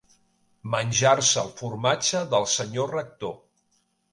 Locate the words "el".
1.43-1.53